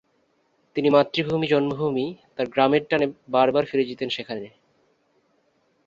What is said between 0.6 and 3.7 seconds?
তিনি মাতৃভূমি-জন্মভূমি তার গ্রামের টানে বার বার